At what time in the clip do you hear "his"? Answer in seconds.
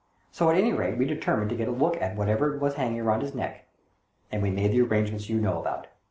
3.21-3.35